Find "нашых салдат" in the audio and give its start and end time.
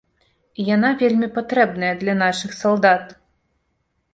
2.23-3.13